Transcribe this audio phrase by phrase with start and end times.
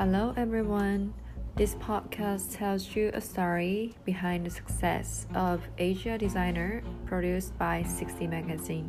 [0.00, 1.12] Hello, everyone.
[1.60, 8.26] This podcast tells you a story behind the success of Asia designer produced by 60
[8.26, 8.88] Magazine.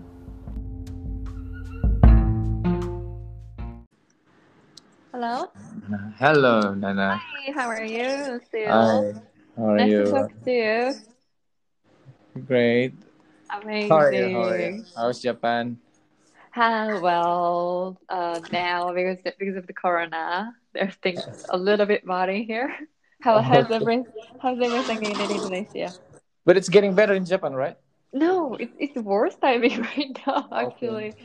[5.12, 5.52] Hello.
[6.16, 7.20] Hello, Nana.
[7.20, 8.40] Hi, how are you?
[8.48, 8.72] Still.
[8.72, 9.12] Hi.
[9.60, 10.06] How are nice you?
[10.06, 10.96] to talk to you.
[12.48, 12.94] Great.
[13.52, 13.90] Amazing.
[13.90, 14.32] How are you?
[14.32, 14.86] How are you?
[14.96, 15.76] How's Japan?
[16.56, 22.44] Ah, well, uh, now because because of the corona, there's things a little bit muddy
[22.44, 22.76] here.
[23.22, 23.72] How Oh, how's okay.
[23.72, 24.04] every
[24.42, 25.94] how's everything in Indonesia?
[26.46, 27.78] But it's getting better in Japan, right?
[28.14, 30.66] No, it, it's worse timing right now, Okay.
[30.68, 31.16] actually.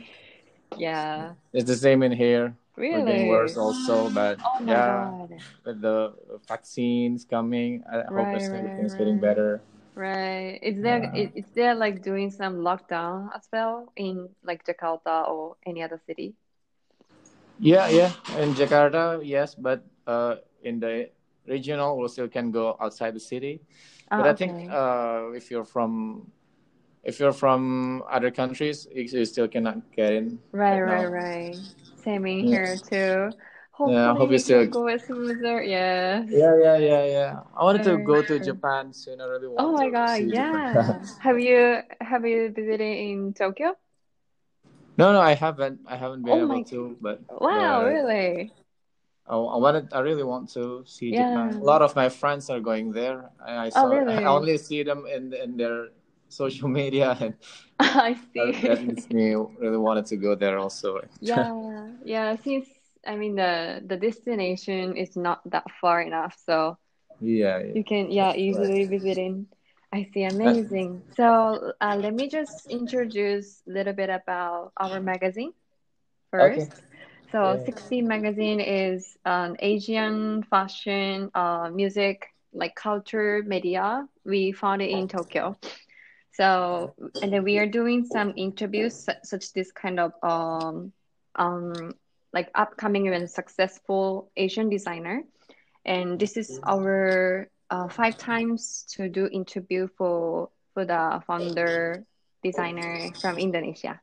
[0.77, 2.55] Yeah, It's the same in here.
[2.77, 5.41] We're getting worse also, but Oh yeah, God.
[5.65, 6.13] with the
[6.47, 9.61] vaccines coming, I hope Right, it's, right, getting better.
[9.97, 10.59] Right.
[10.61, 11.17] Is there Yeah.
[11.17, 15.99] is, is there like doing some lockdown as well in like Jakarta or any other
[16.05, 16.35] city?
[17.57, 18.13] Yeah, yeah.
[18.37, 21.09] In Jakarta, yes, but uh, in the
[21.47, 23.61] regional, we still can go outside the city.
[24.11, 26.29] Ah, But I think uh, if you're from
[27.03, 31.57] if you're from other countries, you, still cannot get in Right, right right, right.
[32.05, 32.57] Same in Yeah.
[32.61, 33.33] here too.
[33.85, 34.65] Yeah, I hope we you still.
[34.65, 35.63] can go smoother.
[35.63, 36.29] Yes.
[36.29, 37.39] Yeah, yeah, yeah, yeah.
[37.55, 38.39] I wanted to go to.
[38.39, 39.21] Japan soon.
[39.21, 40.63] I really Oh my to God, see Japan.
[40.73, 40.99] yeah.
[41.17, 43.75] Have you have you visited in Tokyo?
[44.97, 45.81] No, no, I haven't.
[45.87, 48.53] I haven't been Oh able my, to, but wow, but really?
[49.27, 49.93] I, I wanted.
[49.93, 51.57] I really want to see Japan.
[51.61, 53.29] A lot of my friends are going there.
[53.45, 54.01] I, I Oh, saw.
[54.07, 55.89] I only see them in in their
[56.29, 57.35] social media, and
[57.79, 61.01] I that, that makes me really wanted to go there also.
[61.19, 62.35] Yeah, yeah.
[62.35, 62.67] Since
[63.07, 66.77] I mean the the destination is not that far enough, so
[67.21, 68.45] yeah, yeah, you can yeah right.
[68.45, 69.47] easily visit in.
[69.93, 71.03] I see, amazing.
[71.15, 75.51] So uh, let me just introduce a little bit about our magazine
[76.39, 76.67] okay.
[76.69, 76.83] first.
[77.31, 77.65] So Yeah.
[77.65, 84.07] 60 Magazine is an Asian fashion, uh, music, like culture media.
[84.25, 85.57] We found it in Tokyo.
[86.33, 90.91] So, and then we are doing some interviews, su- such this kind of um,
[91.35, 91.93] um,
[92.37, 95.23] like upcoming and successful Asian designer.
[95.85, 102.05] And this is our uh, five times to do interview for for the founder
[102.43, 104.01] designer from Indonesia.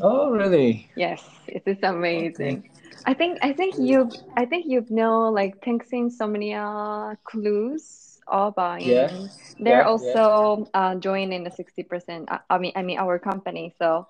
[0.00, 0.90] Oh, really?
[0.96, 1.88] Yes, it is Okay.
[1.88, 2.70] amazing.
[3.06, 9.10] I think I think you I think you know like Thanks Insomnia Clues All Yeah,
[9.10, 9.30] Albine.
[9.58, 10.16] They're yeah, yeah.
[10.16, 12.26] also uh, joining the 60%.
[12.28, 13.74] I, I mean I mean our company.
[13.78, 14.08] So,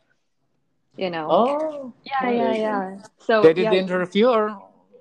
[0.96, 1.28] you know.
[1.30, 2.96] Oh, Yeah, yeah, yeah.
[3.18, 4.58] So, They did the interview or?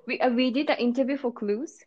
[0.07, 1.83] we uh, we did the interview for Clues.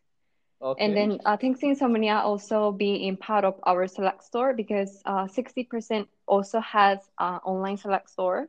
[0.61, 0.85] Okay.
[0.85, 0.97] And Okay.
[0.97, 6.61] then uh, Thanks Insomnia also being part of our select store because uh, 60% also
[6.61, 8.49] has uh, online select store.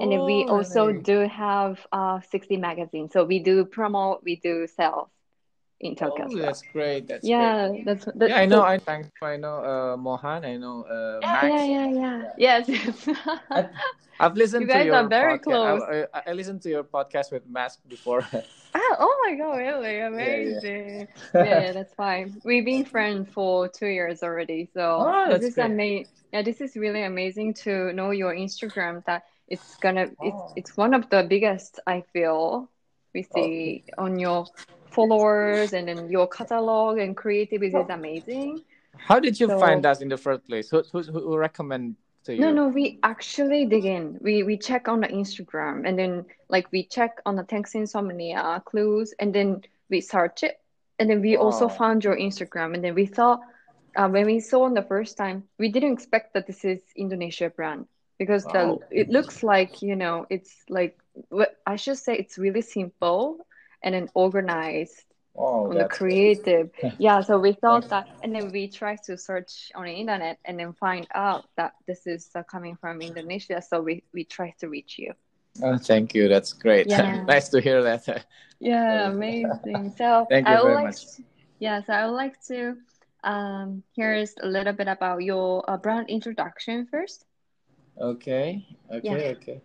[0.00, 1.02] And then we Oh, also really?
[1.02, 3.08] do have uh 60 magazine.
[3.10, 5.08] So we do promote, we do sales
[5.82, 7.08] in Oh, as that's great.
[7.08, 7.30] That's great.
[7.30, 8.28] Yeah, that's that.
[8.28, 8.62] Yeah, I know.
[8.62, 9.06] I thank.
[9.20, 9.56] I know.
[9.64, 10.44] Uh, Mohan.
[10.44, 10.84] I know.
[10.84, 11.44] Uh, yeah, yeah, Max.
[11.46, 11.90] yeah, yeah.
[11.92, 12.22] Yeah.
[12.38, 13.08] Yes, yes.
[13.50, 13.68] I,
[14.20, 15.42] I've You listened to guys are your very podcast.
[15.42, 15.82] close.
[15.82, 18.22] I, I, I listened to your podcast with Max before.
[18.74, 21.06] Ah, oh my God, really amazing.
[21.06, 21.06] yeah.
[21.34, 22.40] Yeah, yeah, that's fine.
[22.42, 24.70] We've been friends for two years already.
[24.72, 26.06] So oh, this is amazing.
[26.32, 30.70] Yeah, this is really amazing to know your Instagram that it's gonna it's Oh, it's
[30.70, 32.70] it's one of the biggest I feel
[33.12, 34.46] we see on your
[34.92, 38.62] followers and then your catalog and creativity is amazing.
[38.96, 40.70] How did you find us in the first place?
[40.70, 42.40] Who who who recommend to you?
[42.40, 44.18] no, no, we actually dig in.
[44.20, 48.62] We we check on the Instagram and then like we check on the Thanks Insomnia
[48.64, 50.60] clues and then we search it
[50.98, 53.40] and then we also found your Instagram and then we thought
[53.96, 57.50] uh, when we saw on the first time we didn't expect that this is Indonesia
[57.50, 57.86] brand
[58.18, 60.98] because the it looks like you know it's like
[61.66, 63.44] I should say it's really simple
[63.82, 65.04] and then organized
[65.36, 66.70] Oh, on the creative.
[66.98, 70.58] Yeah, so we thought that, and then we tried to search on the internet and
[70.58, 73.62] then find out that this is uh, coming from Indonesia.
[73.62, 75.14] So we we tried to reach you.
[75.62, 76.28] Oh, thank you.
[76.28, 76.86] That's great.
[76.98, 78.24] Yeah, nice to hear that.
[78.60, 79.92] yeah, amazing.
[79.96, 81.06] So Thank I you would very like, much.
[81.16, 81.22] to,
[81.58, 82.76] yeah, so I would like to
[83.24, 87.24] um here's a little bit about your uh, brand introduction first.
[88.00, 88.64] Okay,
[89.02, 89.60] Yeah, okay, okay.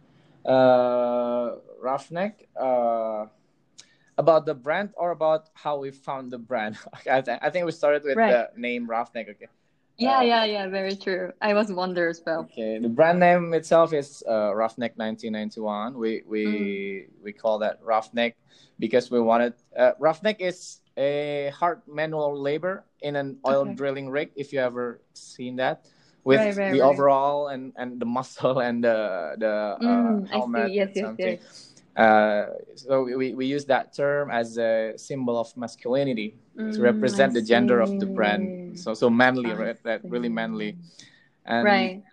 [0.46, 3.25] Uh, Roughneck, uh,
[4.18, 6.78] about the brand or about how we found the brand?
[7.10, 8.25] I, th- I think we started with right.
[8.25, 9.30] the name Roughneck.
[9.30, 9.48] Okay.
[9.98, 11.31] Yeah, Uh, yeah, yeah, very true.
[11.42, 12.50] I was wonder as well.
[12.52, 12.80] okay.
[12.80, 15.98] The brand name itself is uh, Roughneck 1991.
[15.98, 16.72] We we Mm,
[17.24, 18.36] we call that Roughneck
[18.80, 23.74] because we wanted uh, Roughneck is a hard manual labor in an oil okay.
[23.75, 24.31] drilling rig.
[24.36, 25.86] If you ever seen that,
[26.24, 29.54] with Right, right, the overall and and the muscle and the the
[29.84, 30.46] uh, Mm, I see.
[30.46, 31.38] helmet Yes, and yes, something.
[31.42, 31.77] yes.
[31.98, 32.46] Uh,
[32.76, 36.36] so we, we use that term as a symbol of masculinity
[36.72, 38.54] to represent Mm, I the gender of the brand.
[38.76, 39.84] So so manly, I right?
[39.84, 40.78] That really manly.
[41.46, 42.04] And right.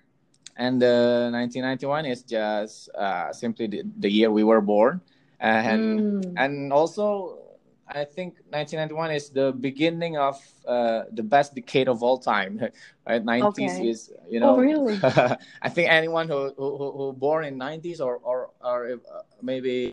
[0.56, 5.00] and uh, 1991 is just uh, simply the, the year we were born,
[5.40, 6.32] and Mm.
[6.36, 7.43] and also
[7.88, 12.60] I think 1991 is the beginning of uh, the best decade of all time.
[13.06, 13.84] Right, 90s Okay.
[13.84, 14.54] is you know.
[14.54, 14.96] oh, really?
[15.62, 19.92] I think anyone who who, who born in 90s or or or uh, maybe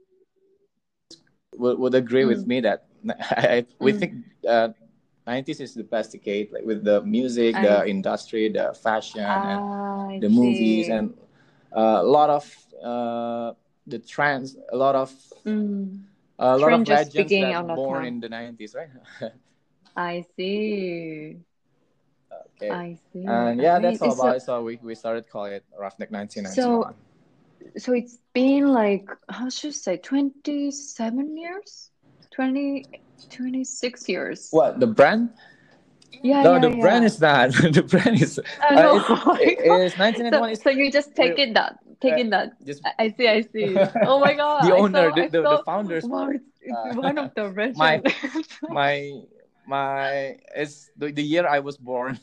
[1.57, 2.47] would, would agree with Mm.
[2.47, 2.85] me that
[3.31, 3.99] I, we Mm.
[3.99, 4.13] think
[4.47, 4.69] uh,
[5.27, 9.63] 90s is the best decade, like with the music, I- the industry, the fashion, and
[9.63, 11.13] Ah, I the movies, and
[11.75, 12.45] uh, a lot of
[12.83, 13.53] uh,
[13.87, 15.11] the trends, a lot of
[15.45, 16.05] Mm.
[16.41, 18.89] A lot Trend of just legends speaking that born in the 90s, right?
[19.95, 21.37] I see.
[22.57, 22.71] okay.
[22.71, 23.25] I see.
[23.25, 24.19] And yeah, that's all Amazing.
[24.19, 24.41] about it.
[24.41, 26.93] So we, we started calling it Roughneck 1991.
[27.73, 31.89] So, so it's been like, how should I say, 27 years?
[32.31, 32.85] 20,
[33.29, 34.47] 26 years.
[34.51, 35.29] what the brand?
[36.23, 36.81] Yeah, no, yeah, the yeah.
[36.81, 37.51] brand is not.
[37.73, 38.39] the brand is.
[38.39, 42.53] Uh, Oh it- it's 1991 So, so you just take it that, take uh, that.
[42.65, 43.77] just I- I see, I see.
[44.03, 44.65] Oh my God.
[44.67, 46.03] the I owner, saw- the, I the, the founders.
[46.05, 47.77] Wow, it's, it's uh, one of the rich.
[47.77, 48.01] my-
[48.69, 49.21] my
[49.65, 52.19] my it's the, the year I was born,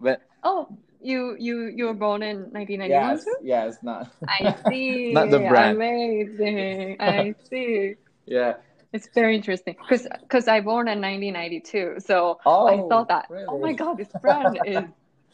[0.00, 0.68] but oh,
[1.00, 3.36] you you you were born in 1991 yes, too?
[3.42, 4.10] yeah, it's not.
[4.28, 5.12] I see.
[5.12, 5.76] Not the brand.
[5.76, 6.96] Amazing.
[7.00, 7.94] I see.
[8.26, 8.54] yeah.
[8.92, 13.46] It's very interesting because because I born in 1992, so Oh, I thought that really?
[13.48, 14.84] oh my god, this brand is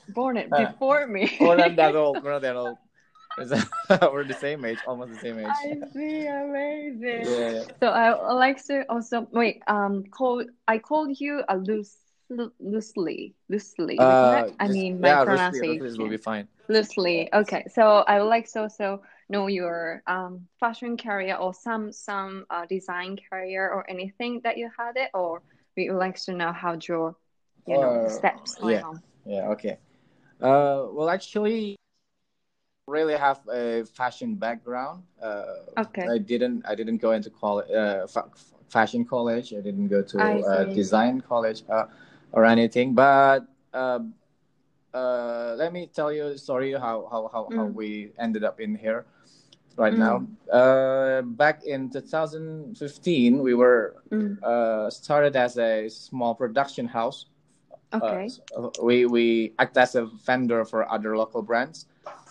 [0.09, 1.31] born it Uh, before me.
[1.41, 2.23] We're not that old.
[2.23, 2.79] We're not that old.
[4.13, 5.49] We're the same age, almost the same age.
[5.49, 7.27] I see, amazing.
[7.27, 7.63] Yeah.
[7.81, 9.63] So I would like to also wait.
[9.67, 11.97] Um, call I called you a loose,
[12.61, 13.99] loosely, loosely.
[13.99, 14.49] Uh?
[14.61, 15.99] I mean my yeah, pronunciation.
[15.99, 16.47] Will be fine.
[16.69, 17.29] Loosely.
[17.33, 17.65] Okay.
[17.73, 22.67] So I would like to also know your um fashion career or some some uh,
[22.67, 25.43] design career or anything that you had it, or
[25.77, 27.17] we would like to know how your
[27.67, 28.83] you know Uh, steps yeah.
[28.83, 29.03] on.
[29.27, 29.49] Yeah.
[29.51, 29.79] Okay.
[30.41, 31.77] Uh, well, actually,
[32.87, 35.03] really have a fashion background.
[35.23, 35.45] Uh,
[35.79, 36.07] Okay.
[36.07, 36.65] I didn't.
[36.67, 37.71] I didn't go into college.
[37.71, 38.31] Uh, fa-
[38.69, 39.53] fashion college.
[39.55, 41.87] I didn't go to uh, design college uh,
[42.33, 42.95] or anything.
[42.95, 44.15] But um,
[44.93, 47.75] uh, let me tell you a story how how how, how Mm.
[47.75, 49.07] we ended up in here
[49.77, 49.99] right Mm.
[49.99, 50.17] now.
[50.53, 54.39] Uh, back in 2015, we were Mm.
[54.43, 57.27] uh, started as a small production house.
[57.93, 58.29] Okay.
[58.29, 61.87] So we we act as a vendor for other local brands.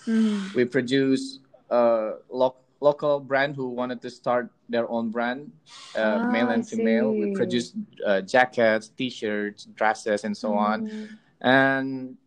[0.08, 0.54] Mm.
[0.56, 1.40] We produce
[1.70, 5.52] uh lo- local brand who wanted to start their own brand,
[5.96, 7.12] uh, Ah, male I and female.
[7.16, 7.72] We produce
[8.06, 10.90] uh, jackets, t-shirts, dresses, and so on.
[10.90, 11.08] Mm.
[11.42, 12.18] And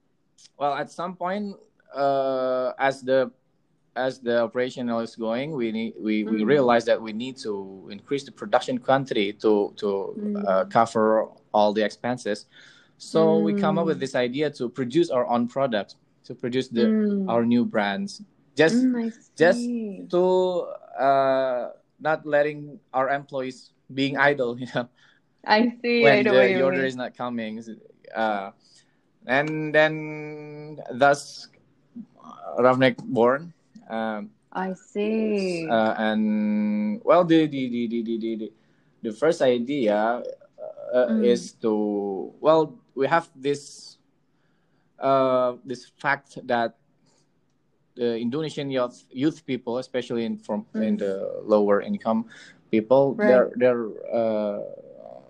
[0.58, 1.56] well, at some point,
[1.94, 3.30] uh, as the
[3.96, 6.46] as the operation is going, we need we, we Mm.
[6.46, 10.44] realize that we need to increase the production quantity to to Mm.
[10.48, 12.46] uh, cover all the expenses.
[12.98, 13.88] So we come up Mm.
[13.92, 15.96] with this idea to produce our own product,
[16.26, 17.28] to produce the Mm.
[17.28, 18.22] our new brands,
[18.56, 19.60] just Mm, just
[20.10, 20.22] to
[20.98, 21.70] uh,
[22.00, 24.88] not letting our employees being idle, you know
[25.46, 26.06] I see.
[26.06, 26.86] I when know what the, order mean.
[26.90, 27.62] is not coming.
[28.14, 28.50] Uh,
[29.26, 31.48] and then thus
[32.22, 32.62] uh,
[33.06, 33.52] born.
[33.88, 35.66] Um, I see.
[35.68, 38.52] uh, and well, the the, the, the, the, the,
[39.02, 40.22] the first idea
[40.94, 41.24] uh, Mm.
[41.24, 43.95] is to well, we have this
[45.00, 46.76] uh, this fact that
[47.96, 50.98] the Indonesian youth youth people, especially in from in Mm.
[50.98, 52.26] the lower income
[52.70, 53.26] people, Right.
[53.26, 54.60] they're they're uh,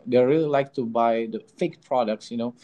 [0.06, 2.54] they really like to buy the fake products, you know,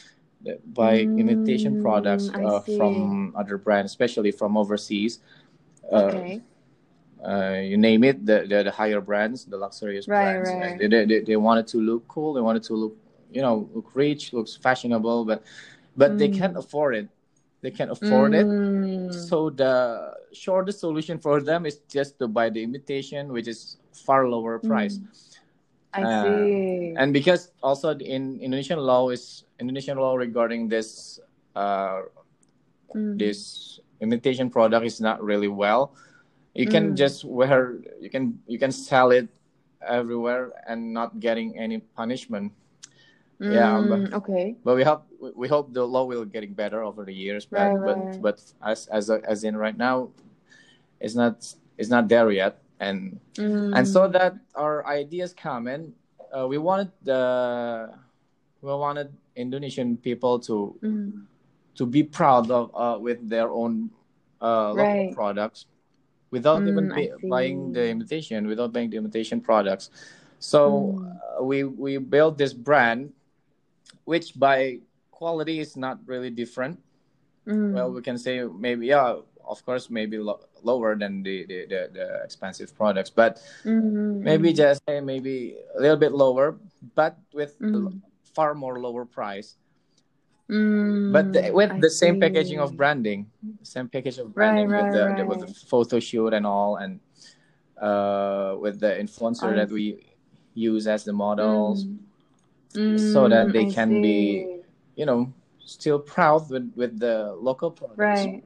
[0.66, 5.21] buy imitation Mm, products uh, from other brands, especially from overseas.
[5.90, 6.42] Uh, Okay.
[7.26, 10.56] uh, you name it, the, the the higher brands, the luxurious Right, brands.
[10.59, 10.78] right.
[10.78, 12.35] They, they, they wanted to look cool.
[12.35, 12.97] They wanted to look,
[13.32, 15.42] you know, look rich, looks fashionable, but
[15.96, 16.38] but they Mm.
[16.38, 17.08] can't afford it.
[17.61, 18.46] They can't afford it.
[18.46, 19.12] Mm.
[19.12, 24.26] So the shortest solution for them is just to buy the imitation, which is far
[24.28, 24.99] lower price.
[24.99, 25.08] Mm.
[25.94, 26.94] I Uh, see.
[26.96, 31.20] And because also in Indonesian law is Indonesian law regarding this
[31.54, 32.02] uh,
[32.96, 33.16] Mm.
[33.18, 35.92] this imitation product is not really well
[36.52, 36.96] you can Mm.
[36.96, 39.28] just wear you can you can sell it
[39.80, 42.52] everywhere and not getting any punishment
[43.49, 44.56] yeah, Mm, okay.
[44.64, 47.84] but we hope we hope the law will getting better over the years but Right,
[47.84, 48.16] but right.
[48.20, 50.08] but as as as in right now
[51.00, 53.18] it's not it's not there yet and
[53.75, 54.12] and so Mm.
[54.12, 55.92] that our ideas come in
[56.37, 57.90] uh, we wanted the
[58.62, 61.26] we wanted indonesian people to Mm.
[61.75, 63.90] to be proud of uh, with their own
[64.40, 65.14] uh, local Right.
[65.14, 65.66] products
[66.30, 69.90] without even Mm, pay, buying the imitation, without buying the imitation products.
[70.38, 73.12] So Mm, uh, we we built this brand,
[74.04, 74.80] which by
[75.11, 76.80] quality is not really different.
[77.47, 81.66] Well, mm, we can say maybe yeah, of course, maybe lo- lower than the, the,
[81.66, 86.59] the, the expensive products, but mm, maybe mm, just say maybe a little bit lower,
[86.94, 88.00] but with mm,
[88.35, 89.56] far more lower price.
[91.11, 91.52] But the, mm.
[91.52, 93.30] with I the same packaging of branding,
[93.62, 96.76] same package of Right, branding with right, the, the with the photo shoot and all,
[96.76, 97.00] and
[97.80, 100.04] uh, with the influencer I that we
[100.54, 101.99] use as the models, Mm,
[102.97, 104.47] so that mm, they I can be,
[104.97, 105.33] you know,
[105.64, 107.99] still proud with with the local products.
[107.99, 108.45] Right.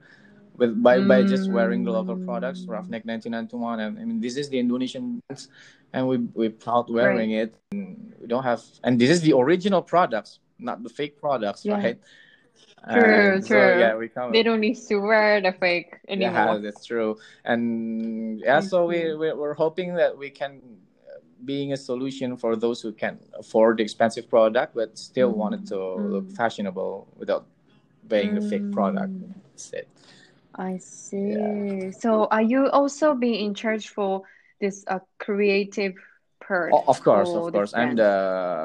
[0.57, 4.37] With by by just wearing the local products, Mm, Roughneck 1991, and I mean this
[4.37, 5.49] is the Indonesian brands,
[5.93, 7.13] and we we proud right.
[7.13, 7.55] wearing it.
[7.73, 11.75] And we don't have, and this is the original products, not the fake products, Yeah.
[11.77, 11.99] right?
[12.93, 13.99] True, And so yeah, true.
[13.99, 14.33] we come.
[14.33, 16.59] They don't need to wear the fake Yeah, anymore.
[16.59, 17.19] that's true.
[17.45, 20.63] And yeah, so we, we we're hoping that we can
[21.47, 25.65] being a solution for those who can afford the expensive product but still want it
[25.65, 27.47] Mm, to look mm, fashionable without
[28.09, 29.13] buying the fake product.
[29.15, 29.35] mm.
[29.53, 29.89] That's it.
[30.57, 30.79] I
[31.25, 31.53] Yeah.
[31.59, 31.93] see.
[31.93, 34.23] So are you also being in charge for
[34.61, 35.95] this uh, creative
[36.47, 37.75] part O- Of course, of course.
[37.75, 38.13] I'm the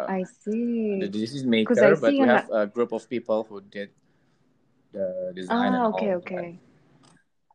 [0.08, 0.24] I
[0.96, 1.08] the see.
[1.08, 3.90] decision Because maker, but we have a group of people who did
[4.94, 6.60] the design ah okay okay.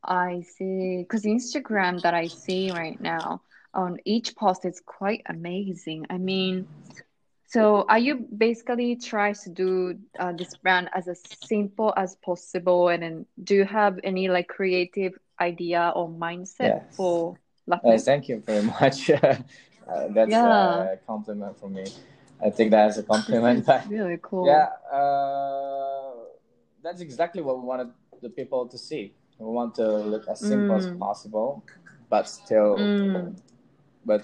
[0.04, 0.98] I see.
[1.02, 3.42] Because Instagram that I see right now
[3.76, 6.06] on each post is quite amazing.
[6.10, 6.66] I mean,
[7.46, 12.88] so are you basically try to do uh, this brand as as simple as possible,
[12.88, 16.96] and then do you have any like creative idea or mindset Yes.
[16.96, 17.36] for
[17.84, 19.10] Uh, thank you very much.
[19.10, 19.36] uh,
[20.14, 21.84] that's Yeah, a compliment for me.
[22.42, 23.66] I take that as a compliment.
[23.66, 24.46] But really cool.
[24.46, 26.12] yeah, uh,
[26.82, 27.88] that's exactly what we wanted
[28.22, 29.12] the people to see.
[29.38, 31.62] We want to look as simple as Mm, possible,
[32.08, 33.36] but still, mm.
[34.06, 34.22] But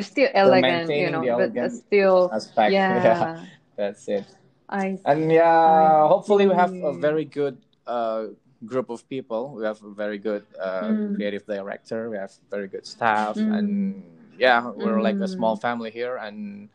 [0.00, 2.72] still elegant, you know, but still, aspect.
[2.74, 3.46] Yeah, yeah,
[3.76, 4.26] that's it.
[4.68, 8.26] I And I yeah, hopefully we have a very good uh,
[8.66, 9.54] group of people.
[9.54, 12.10] We have a very good uh, Mm, creative director.
[12.10, 14.04] We have very good staff, mm, and
[14.38, 15.60] yeah, we're like a small mm.
[15.60, 16.16] family here.
[16.16, 16.68] And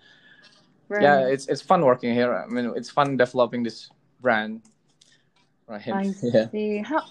[1.00, 2.34] yeah, it's it's fun working here.
[2.34, 3.90] I mean, it's fun developing this
[4.22, 4.62] brand,
[5.68, 5.88] right?
[5.88, 6.48] I Yeah.
[6.52, 6.78] see.
[6.80, 7.04] How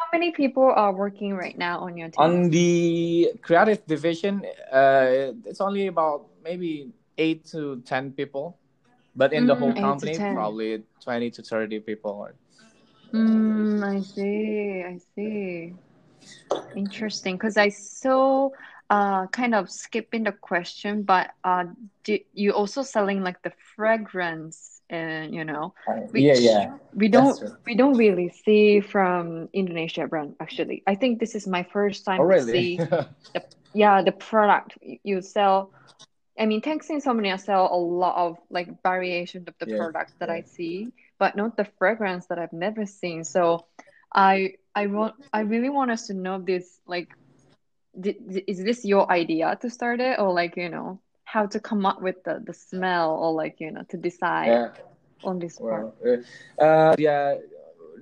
[0.00, 2.16] how many people are working right now on your team?
[2.16, 8.58] On the creative division, uh, it's only about maybe eight to ten people,
[9.14, 12.28] but in the whole Mm, eight to company, probably twenty to thirty people.
[13.14, 14.82] Mm, I see.
[14.86, 15.74] I see.
[16.74, 17.36] Interesting.
[17.36, 18.50] Because I saw,
[18.90, 21.64] uh, kind of skipping the question, but uh,
[22.04, 27.40] do you also selling like the fragrance and you know, Uh, yeah, yeah, we don't
[27.66, 30.82] we don't really see from Indonesia brand actually.
[30.86, 32.84] I think this is my first Oh, time to see
[33.34, 33.42] the
[33.74, 35.72] yeah the product you sell.
[36.38, 40.28] I mean, Thanks Insomnia sell a lot of like variation of the yeah, products that
[40.28, 40.30] yeah.
[40.30, 43.24] I see, but not the fragrance that I've never seen.
[43.24, 43.66] So
[44.14, 47.08] I I want I really want us to know this like
[47.98, 51.00] di- di- is this your idea to start it or like you know
[51.32, 54.68] how to come up with the the smell or like you know to decide Yeah.
[55.22, 55.94] on this part?
[56.02, 56.22] Well,
[56.58, 56.94] uh, uh,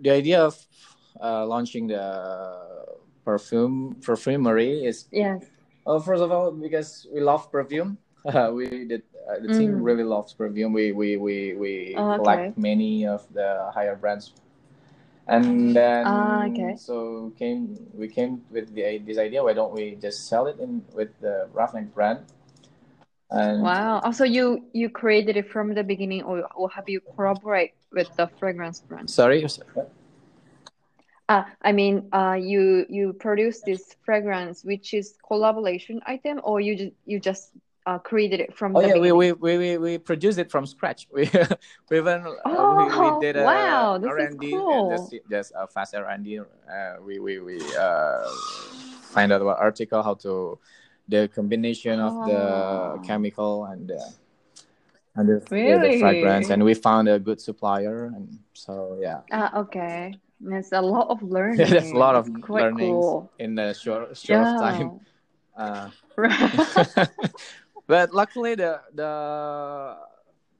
[0.01, 0.57] the idea of
[1.21, 2.05] uh, launching the
[3.25, 5.45] perfume perfumery is Yes.
[5.85, 7.99] well, first of all, because we love perfume.
[8.29, 9.85] Uh, we did uh, the team Mm.
[9.89, 10.75] really loves perfume.
[10.75, 12.17] We we we we Oh, okay.
[12.19, 14.35] collect many of the higher brands,
[15.27, 16.05] and then
[16.53, 16.75] okay.
[16.77, 19.41] so came we came with the this idea.
[19.41, 22.27] Why don't we just sell it in with the Roughneck brand?
[23.31, 24.01] And Wow.
[24.01, 28.29] Also, you you created it from the beginning, or or have you collaborate with the
[28.39, 29.09] fragrance brand?
[29.09, 29.47] sorry,
[31.29, 36.77] Ah, I mean, uh, you you produce this fragrance, which is collaboration item, or you
[36.77, 37.53] just you just
[37.87, 39.13] uh, created it from Oh the yeah, we, beginning?
[39.13, 41.09] we, we, we, we produced it from scratch.
[41.13, 41.31] We
[41.91, 44.83] we even uh, we, we Oh, did a wow, this R&D, cool.
[44.89, 46.39] just just a fast R and D.
[46.39, 46.45] Uh,
[47.03, 48.35] we we we uh,
[49.13, 50.59] find out about article how to
[51.09, 54.03] the combination of the Oh, chemical and the
[55.17, 59.51] and the, the, the fragrance, and we found a good supplier, and so yeah, Ah,
[59.67, 60.15] okay.
[60.41, 61.57] There's a lot of learning.
[61.67, 63.31] there's a lot of quite cool.
[63.39, 64.93] in a short short of time.
[64.93, 64.99] Yeah.
[65.59, 65.91] Uh,
[67.87, 69.11] but luckily the the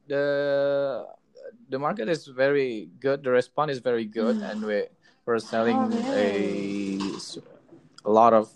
[0.09, 1.07] the
[1.71, 4.85] the market is very good the response is very good and we
[5.27, 6.99] we're selling Oh, really?
[6.99, 8.51] a a lot of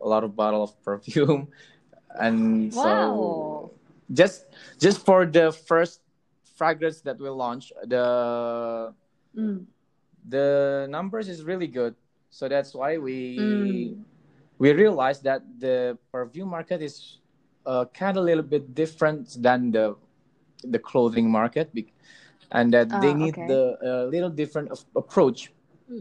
[0.00, 1.48] a lot of bottle of perfume
[2.20, 3.70] and so
[4.12, 4.46] just
[4.80, 6.00] just for the first
[6.56, 8.92] fragrance that we launched the
[9.36, 9.64] Mm.
[10.28, 11.94] the numbers is really good
[12.30, 14.04] so that's why we Mm.
[14.58, 17.18] we realized that the perfume market is
[17.66, 19.96] uh, kind of a little bit different than the
[20.64, 21.72] the clothing market,
[22.52, 23.46] and that they Ah, need okay.
[23.46, 25.52] the uh, little different of- approach.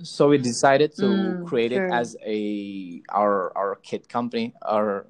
[0.03, 5.05] So we decided to Mm, create it as a our our kit company, our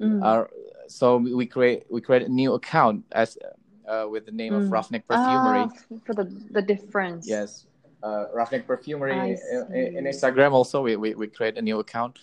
[0.00, 0.22] Mm.
[0.22, 0.50] our
[0.88, 3.38] so we create we create a new account as
[3.88, 4.72] uh, with the name of Mm.
[4.72, 5.64] Roughneck Perfumery.
[5.64, 7.26] Ah, for the the difference.
[7.26, 7.66] Yes,
[8.02, 10.04] uh, Roughneck Perfumery in, in- in.
[10.06, 12.18] Instagram also we, we, we create a new account.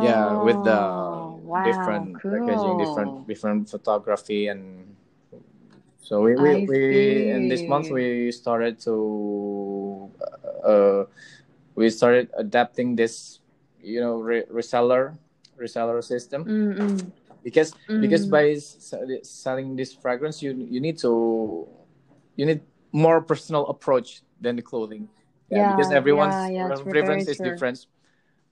[0.00, 4.94] Yeah, with the Oh, wow, different packaging, different different photography, and
[6.02, 6.80] so we we, we
[7.30, 8.92] in this month we started to
[11.74, 13.40] we started adapting this
[13.82, 15.16] you know re- reseller
[15.58, 18.30] reseller system Mm, mm, because because mm.
[18.30, 21.66] by s- selling this fragrance you you need to
[22.36, 22.60] you need
[22.92, 25.08] more personal approach than the clothing
[25.50, 27.50] yeah, because everyone's yeah, yeah, preference is true.
[27.50, 27.86] different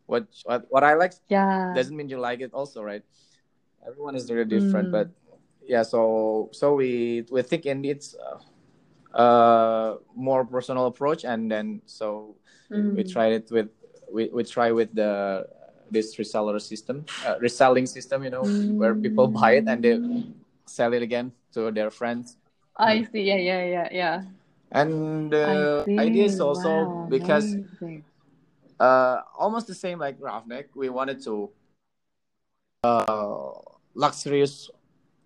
[0.06, 1.73] what, what what i like Yeah.
[1.75, 3.02] doesn't mean you like it also right
[3.87, 4.92] everyone is really different Mm.
[4.92, 5.09] but
[5.66, 8.38] yeah so so we we think it needs uh,
[9.14, 12.35] uh more personal approach and then so
[12.71, 13.12] we Mm.
[13.12, 13.68] tried it with
[14.12, 15.47] we, we try with the
[15.90, 18.42] this reseller system uh, reselling system you know
[18.76, 20.33] where people buy it and they Mm.
[20.66, 22.37] sell it again to their friends
[22.76, 23.23] I see.
[23.23, 24.16] Yeah, yeah, yeah, yeah.
[24.73, 27.54] and the idea is also Wow, because
[28.80, 31.50] uh almost the same like Roughneck we wanted to
[32.83, 33.52] uh
[33.94, 34.71] luxurious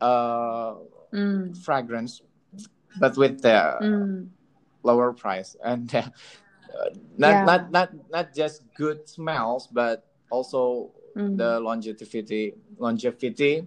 [0.01, 0.75] uh
[1.09, 2.21] Mm, fragrance
[2.99, 4.29] but with the mm.
[4.83, 6.03] lower price and uh,
[7.17, 7.45] not Yeah.
[7.45, 11.37] not not not just good smells but also Mm.
[11.37, 13.67] the longevity longevity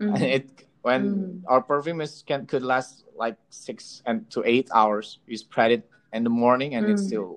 [0.00, 0.22] Mm.
[0.36, 1.42] it when Mm.
[1.46, 5.84] our perfume is can could last like six and to eight hours you spread it
[6.12, 7.06] in the morning and it's Mm.
[7.06, 7.28] still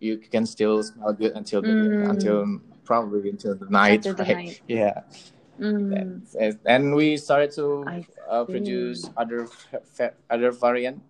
[0.00, 2.10] you can still smell good until the Mm.
[2.10, 2.38] until
[2.84, 4.60] probably until the night Until the right night.
[4.68, 5.02] yeah
[5.60, 6.26] Mm.
[6.66, 7.84] And we started to
[8.28, 9.46] uh, produce other
[10.30, 11.02] other variant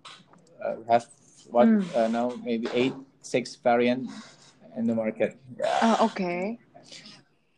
[0.64, 1.06] uh, have
[1.50, 1.84] what Mm.
[1.96, 4.08] uh, now maybe eight six variant
[4.76, 5.78] in the market yeah.
[5.82, 6.58] Oh, okay.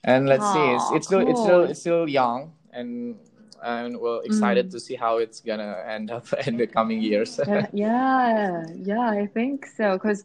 [0.04, 3.16] and let's see it's, it's still it's still it's still young and
[3.64, 4.72] and we're excited Mm.
[4.72, 9.26] to see how it's gonna end up in the coming years Yeah, yeah, yeah, I
[9.26, 9.98] think so.
[9.98, 10.22] Because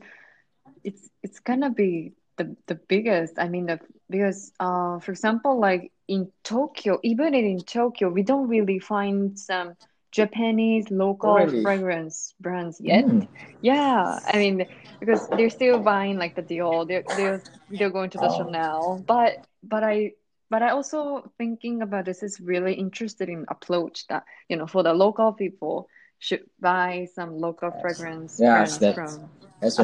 [0.84, 3.40] it's it's gonna be the the biggest.
[3.40, 8.50] I mean, the because uh, for example, like in Tokyo, even in Tokyo, we don't
[8.50, 9.76] really find some
[10.12, 11.62] Japanese local Really?
[11.64, 13.06] fragrance brands yet.
[13.06, 13.28] Mm.
[13.62, 14.66] Yeah, I mean,
[15.00, 18.38] because they're still buying like the Dior, they're they're they're going to the Oh.
[18.38, 20.14] Chanel, but but I
[20.50, 24.84] but I also thinking about this is really interested in approach that you know for
[24.84, 25.88] the local people
[26.22, 29.30] should buy some local fragrance Yes, that's- from
[29.60, 29.78] that's,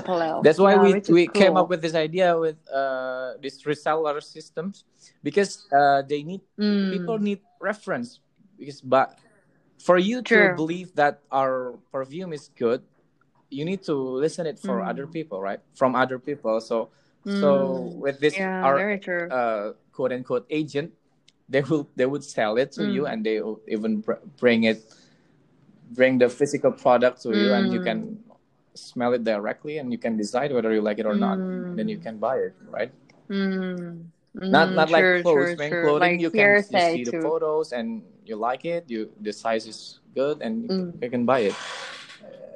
[0.44, 4.86] that's why Yeah, we, we came up with this idea with uh, this reseller systems
[5.24, 8.20] because uh, they need Mm, people need reference
[8.58, 9.14] because but
[9.78, 12.82] for you to believe that our perfume is good
[13.50, 14.90] you need to listen it for Mm.
[14.90, 16.90] other people right from other people so
[17.26, 17.50] so
[17.94, 18.02] Mm.
[18.02, 19.30] with this yeah, our very true.
[19.30, 20.94] uh, quote unquote agent
[21.50, 23.12] they will they would sell it to you Mm.
[23.14, 24.82] and they will even br- bring it
[25.92, 27.84] bring the physical product to you and you Mm.
[27.84, 28.20] can
[28.76, 31.38] smell it directly and you can decide whether you like it or not
[31.76, 32.04] then you Mm.
[32.04, 32.92] can buy it right
[33.30, 34.08] Mm,
[34.50, 35.82] not mm, not true, like clothes true, man true.
[35.82, 39.66] clothing Like you can you see the photos and you like it you the size
[39.68, 41.02] is good and Mm.
[41.02, 41.56] you can buy it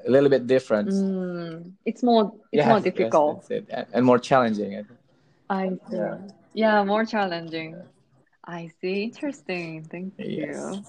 [0.08, 3.36] a little bit different Mm, it's more it's yeah more yes, difficult.
[3.50, 4.86] that's it and, more challenging.
[5.50, 5.96] I see.
[5.98, 6.18] Yeah.
[6.54, 7.76] Yeah, more challenging.
[8.46, 9.04] I see.
[9.04, 9.84] Interesting.
[9.90, 10.38] Thank Yes.
[10.38, 10.84] you.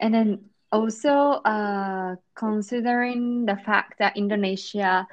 [0.00, 5.06] And then also, uh, considering the fact that Indonesia,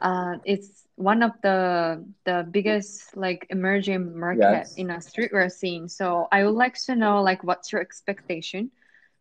[0.00, 4.76] uh, is one of the the biggest like emerging market Yes.
[4.76, 5.88] in a streetwear scene.
[5.88, 8.70] So I would like to know like what's your expectation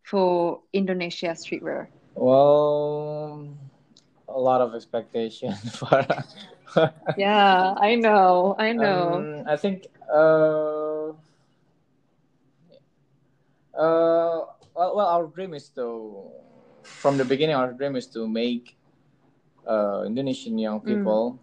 [0.04, 1.88] for Indonesia streetwear?
[2.16, 3.48] well
[4.28, 6.06] a lot of expectation for
[7.16, 8.56] Yeah, I know.
[8.58, 9.28] I know.
[9.28, 11.12] Um, I think uh,
[13.78, 16.24] uh, well, well, our dream is to,
[16.84, 18.76] from the beginning, our dream is to make
[19.68, 20.94] uh, Indonesian young Mm.
[20.94, 21.40] people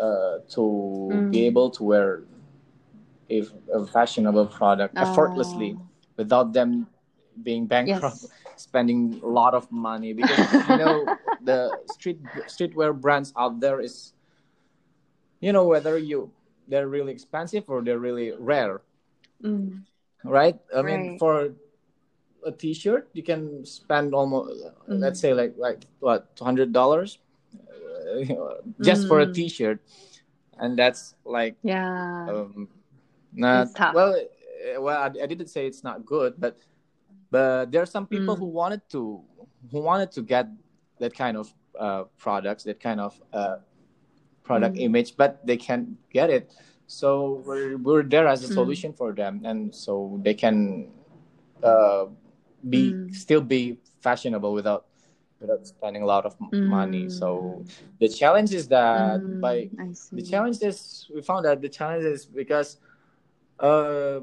[0.00, 1.30] uh, to Mm.
[1.30, 2.22] be able to wear
[3.30, 6.86] a, a fashionable product effortlessly Oh, without them
[7.42, 8.30] being bankrupt, yes.
[8.56, 11.10] spending a lot of money because you know
[11.42, 14.12] the street streetwear brands out there is
[15.40, 16.30] you know whether you
[16.68, 18.80] they're really expensive or they're really rare
[19.42, 19.84] Mm,
[20.24, 21.50] right i mean for
[22.44, 24.98] a t-shirt you can spend almost Mm.
[25.00, 27.18] let's say like like what $200
[28.80, 29.34] just for a Mm.
[29.34, 29.78] t-shirt
[30.58, 32.26] and that's like yeah.
[32.28, 32.68] um,
[33.32, 34.14] Not well.
[34.78, 36.58] Well, I, I didn't say it's not good, but
[37.30, 38.40] but there are some people Mm.
[38.40, 39.24] who wanted to
[39.70, 40.48] who wanted to get
[40.98, 41.48] that kind of
[41.78, 43.56] uh, products, that kind of uh,
[44.44, 44.84] product Mm.
[44.90, 46.52] image, but they can't get it.
[46.86, 48.54] So we're we're there as a Mm.
[48.60, 50.90] solution for them, and so they can
[51.62, 52.06] uh,
[52.68, 53.14] be Mm.
[53.14, 54.86] still be fashionable without
[55.40, 57.08] without spending a lot of m- money.
[57.08, 57.98] So Mm.
[57.98, 59.70] the challenge is that Mm, by
[60.12, 62.76] the challenge is we found that the challenge is because
[63.58, 64.20] uh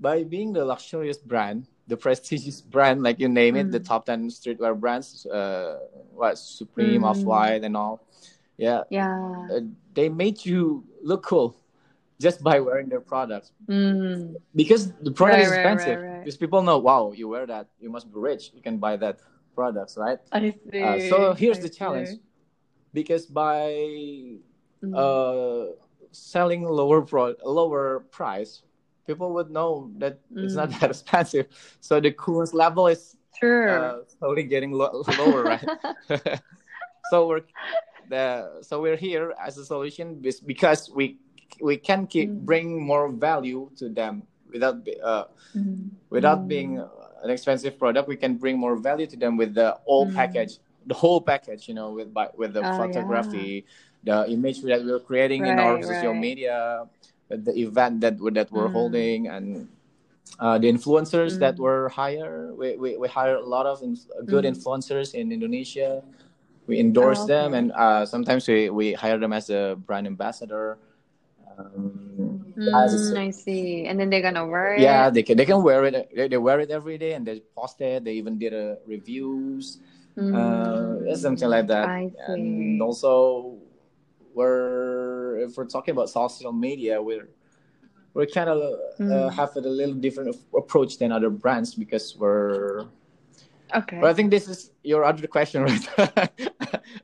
[0.00, 3.84] by being the luxurious brand the prestigious brand like you name it the Mm.
[3.84, 5.78] top 10 streetwear brands uh
[6.14, 7.06] what supreme Mm.
[7.10, 8.00] off-white and all
[8.56, 9.48] yeah Yeah.
[9.52, 9.60] uh,
[9.94, 11.56] they made you look cool
[12.20, 14.36] just by wearing their products Mm.
[14.54, 16.20] because the product Right, is expensive right, right.
[16.24, 19.18] because people know wow you wear that you must be rich you can buy that
[19.54, 22.10] products right I uh, so here's I the challenge
[22.92, 23.60] because by
[24.84, 24.92] Mm.
[24.94, 25.72] uh,
[26.12, 28.62] selling lower pro- lower price,
[29.06, 30.80] people would know that it's not Mm.
[30.80, 31.46] that expensive.
[31.80, 33.68] So the coolness level is Sure.
[33.72, 35.64] uh, slowly getting lo- lower, right?
[37.10, 37.42] so we're
[38.08, 41.18] the so we're here as a solution because we
[41.60, 42.44] we can keep Mm.
[42.44, 45.24] bring more value to them without uh,
[45.56, 45.90] Mm.
[46.10, 46.48] without Mm.
[46.48, 48.08] being an expensive product.
[48.08, 50.14] We can bring more value to them with the whole Mm.
[50.14, 51.68] package, the whole package.
[51.68, 53.64] You know, with by, with the Oh, photography,
[54.04, 56.20] the image that we're creating in our Right, social right.
[56.20, 56.86] media,
[57.28, 58.76] the event that that we're Mm.
[58.76, 59.68] holding, and
[60.38, 62.52] uh, the influencers that were hire.
[62.54, 66.02] We, we, we hire a lot of inf- good influencers in Indonesia.
[66.66, 70.78] We endorse Oh, them, and uh, sometimes we, we hire them as a brand ambassador.
[71.58, 73.84] Um, Mm, I see.
[73.86, 75.14] And then they're gonna wear yeah, it.
[75.14, 76.08] they can they can wear it.
[76.14, 78.04] They, they wear it every day, and they post it.
[78.04, 79.78] They even did a reviews,
[80.16, 81.86] uh, something like that.
[81.88, 81.92] Mm,
[82.26, 82.80] I And see.
[82.80, 83.58] also,
[84.34, 87.28] we're if we're talking about social media, we're
[88.14, 89.32] we're kind of uh, Mm.
[89.34, 92.86] have a little different approach than other brands because we're.
[93.74, 93.98] Okay.
[94.00, 95.88] But I think this is your other question, right?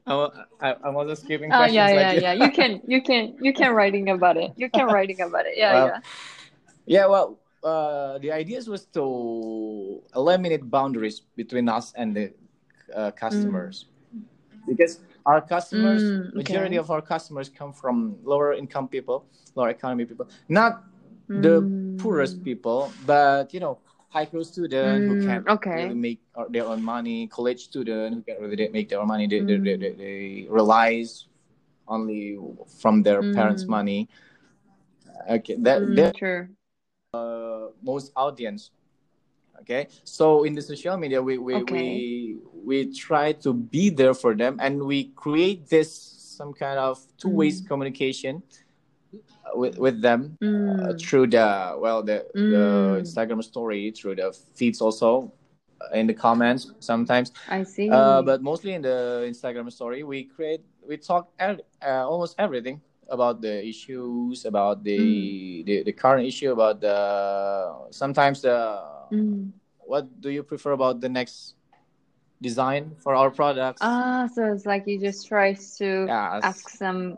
[0.07, 1.75] I'm, I- I'm also skipping Oh questions.
[1.75, 2.21] yeah, like yeah, you.
[2.21, 2.33] yeah.
[2.33, 4.53] You can, you can, you can writing about it.
[4.57, 5.55] You can writing about it.
[5.57, 6.01] Yeah, Well, yeah.
[6.87, 12.33] Yeah, well, uh, the idea was to eliminate boundaries between us and the
[12.95, 13.87] uh, customers,
[14.67, 20.05] because our customers, Mm, majority of our customers come from lower income people, lower economy
[20.05, 20.85] people, not
[21.35, 21.71] the Mm.
[21.97, 23.79] poorest people, but you know,
[24.13, 25.85] high school student who Mm, can't okay.
[25.85, 29.27] really make uh, their own money, college student who can't really make their own money,
[29.27, 29.81] they, they, they, Mm.
[29.81, 31.27] they, they relies
[31.89, 32.39] only
[32.81, 33.69] from their parents' Mm.
[33.69, 34.09] money.
[35.31, 36.49] Okay, that Mm, that true.
[37.83, 38.71] most audience
[39.61, 41.73] okay so in the social media we we, Okay.
[41.73, 46.99] we we try to be there for them and we create this some kind of
[47.19, 47.69] two ways Mm.
[47.69, 48.62] communication uh,
[49.55, 51.01] with, with them uh, Mm.
[51.01, 53.01] through the well the, the Mm.
[53.03, 55.33] instagram story through the feeds also
[55.81, 57.89] uh, in the comments sometimes I see.
[57.91, 62.81] uh, but mostly in the instagram story we create we talk ev- uh, almost everything
[63.09, 65.67] about the issues about the, Mm.
[65.67, 66.97] the the current issue about the
[67.91, 68.57] sometimes the
[69.13, 69.53] Mm.
[69.79, 71.55] what do you prefer about the next
[72.41, 77.17] design for our products Ah, so it's like you just try to yeah ask some,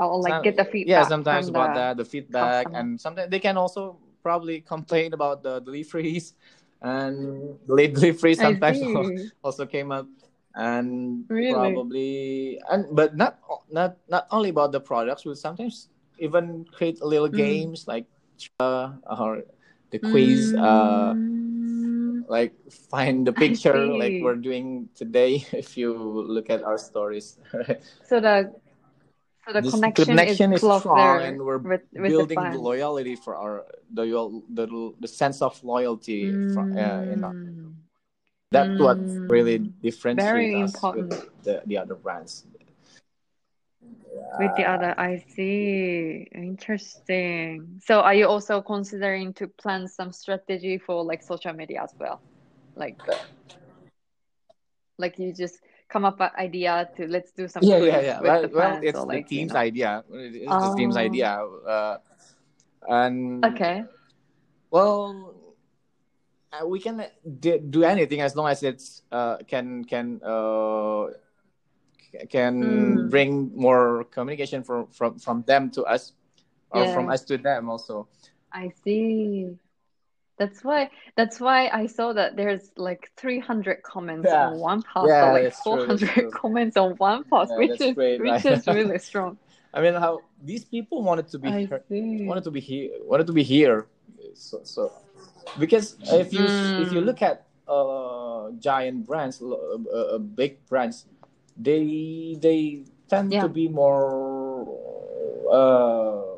[0.00, 0.88] or like some- get the feedback.
[0.88, 5.42] yeah sometimes about the that the feedback and sometimes they can also probably complain about
[5.42, 6.34] the deliveries
[6.82, 8.82] and late delivery I sometimes
[9.42, 10.06] also came up
[10.54, 11.52] and Really?
[11.52, 13.38] probably and but not
[13.70, 17.36] not not only about the products we sometimes even create little Mm.
[17.36, 18.06] games like
[18.60, 19.42] uh, or
[19.90, 22.54] the quiz uh Mm, like
[22.90, 27.38] find the picture like we're doing today if you look at our stories
[28.08, 28.52] So the
[29.46, 32.60] so the connection, connection is is strong and we're with with building the, fans.
[32.60, 34.04] loyalty for our the
[34.50, 37.74] the, the sense of loyalty uh, in our, Mm,
[38.50, 38.98] that's what
[39.30, 39.72] really mm.
[39.82, 42.44] differentiates us with the, the other brands
[44.38, 46.28] With the other, I see.
[46.32, 47.80] Interesting.
[47.84, 52.20] So are you also considering to plan some strategy for like social media as well?
[52.76, 52.98] Like
[54.98, 55.58] like you just
[55.90, 57.68] come up with idea to let's do something.
[57.68, 59.56] yeah yeah yeah well, the well it's or the like you team's know.
[59.56, 61.30] idea it's the team's Oh, idea
[61.66, 61.98] uh,
[62.88, 63.84] and okay.
[64.70, 65.54] well
[66.52, 67.04] uh, we can
[67.40, 71.06] do anything as long as it's uh, can can uh,
[72.28, 73.08] can Mm.
[73.08, 76.12] bring more communication from from from them to us
[76.70, 78.08] or from us to them also
[78.52, 79.58] I see.
[80.40, 85.22] That's why that's why I saw that there's like 300 comments yeah on one post
[85.22, 87.94] or yeah like that's true that's 400 true comments on one post, yeah which is
[87.94, 89.38] great which right is really strong.
[89.74, 91.82] I mean, how these people wanted to be here,
[92.26, 93.86] wanted to be here, wanted to be here.
[94.34, 94.92] So, so
[95.58, 97.06] because if you if you Mm.
[97.06, 101.06] look at uh giant brands, uh, uh, big brands,
[101.56, 103.40] they they tend Yeah.
[103.40, 104.66] to be more
[105.50, 106.29] uh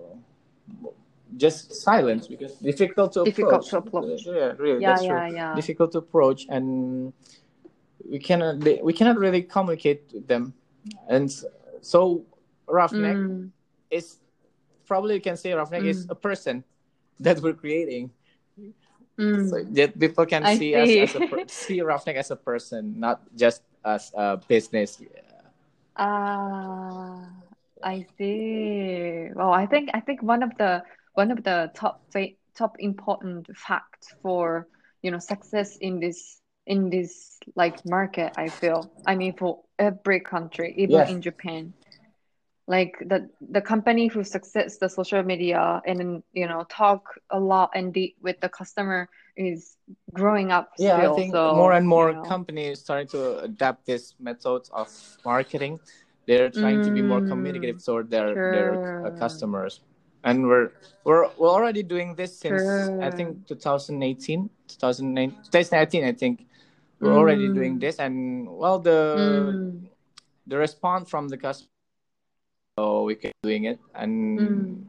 [1.36, 3.70] just silence because difficult to Difficult approach.
[3.70, 4.26] to approach.
[4.26, 5.36] Yeah, really, Yeah, that's yeah, true.
[5.36, 5.54] yeah.
[5.54, 7.12] Difficult to approach, and
[8.08, 10.54] we cannot they, we cannot really communicate with them,
[11.08, 11.30] and
[11.80, 12.24] so
[12.66, 13.50] roughneck Mm.
[13.90, 14.18] is
[14.86, 16.10] probably you can say roughneck is Mm.
[16.10, 16.64] a person
[17.20, 18.10] that we're creating
[19.18, 19.48] Mm.
[19.50, 21.00] so that people can I see see.
[21.04, 25.00] us as a per- see roughneck as a person not just as a business
[25.96, 27.28] Ah,
[27.82, 29.28] I see.
[29.34, 30.82] Well, I think I think one of the
[31.14, 32.02] one of the top
[32.56, 34.66] top important facts for
[35.02, 38.92] you know success in this in this like market, I feel.
[39.06, 41.08] I mean, for every country, even Yes.
[41.08, 41.74] in Japan,
[42.66, 47.70] like the the company who success the social media and you know talk a lot
[47.74, 49.76] and deep with the customer is
[50.12, 50.98] growing up yeah still.
[50.98, 52.34] i think So, more and more you know.
[52.34, 54.88] companies starting to adapt this methods of
[55.24, 55.78] marketing
[56.26, 57.22] they're trying to be more Mm.
[57.22, 59.80] communicative toward their their uh, customers
[60.24, 60.70] and we're
[61.04, 66.46] we're we're already doing this since i think 2018 2009 2019 i think
[67.00, 67.80] we're already doing Mm.
[67.80, 69.88] this and well the Mm.
[70.46, 71.70] the response from the customer
[72.78, 74.88] so we keep doing it and Mm.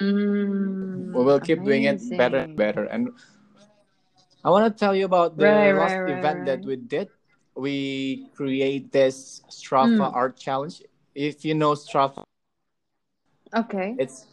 [0.00, 1.12] Mm.
[1.12, 3.10] we will keep doing it better and better and
[4.44, 7.08] i want to tell you about the Right, last right, right, event that we did
[7.56, 10.14] we create this strava Mm.
[10.14, 10.82] art challenge
[11.14, 12.22] if you know strava
[13.54, 13.94] Okay.
[13.98, 14.26] it's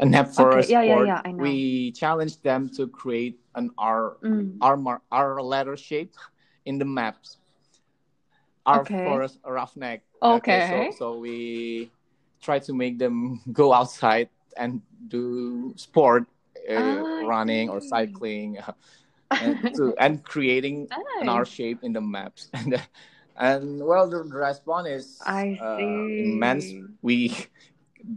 [0.00, 1.42] an app for Okay, a yeah, yeah, sport yeah, I know.
[1.42, 4.58] we challenged them to create an r Mm.
[4.60, 6.14] r, mar- r letter shape
[6.64, 7.38] in the maps
[8.66, 9.02] r Okay.
[9.04, 10.66] for a roughneck Okay.
[10.68, 11.90] so so we
[12.40, 16.26] try to make them go outside and do sport
[16.70, 17.88] uh, Ah, running or see.
[17.88, 18.58] cycling
[19.40, 20.88] and, to, and creating
[21.20, 22.80] an R shape in the maps and
[23.36, 26.72] and well the response is I uh, immense
[27.02, 27.34] we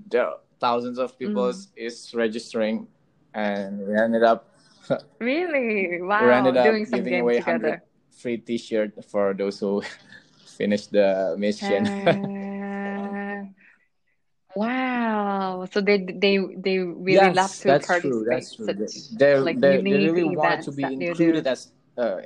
[0.10, 1.68] there are thousands of people Mm.
[1.76, 2.88] is registering
[3.34, 4.50] and we ended up
[5.20, 6.02] Really?
[6.20, 6.32] we Wow.
[6.32, 7.84] ended up Doing some giving away 100 together.
[8.12, 9.82] free t-shirt for those who
[10.58, 13.44] finished the mission Uh,
[14.56, 15.66] wow.
[15.72, 18.78] So they they they really love to that's participate true that's true such
[19.18, 22.18] they like they, they really want to be included as uh,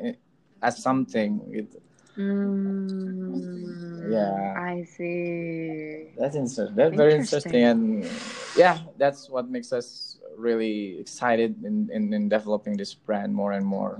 [0.62, 1.82] as something It-
[2.17, 4.54] Mm, Yeah.
[4.58, 6.08] I see.
[6.17, 6.76] That's interesting.
[6.76, 8.06] That's very interesting, and
[8.58, 13.65] yeah, that's what makes us really excited in, in, in developing this brand more and
[13.65, 14.00] more.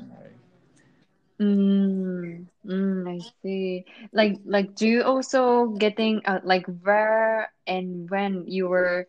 [1.42, 3.86] Mm, mm, I see.
[4.14, 9.08] Like, like, do you also getting uh, like where and when you were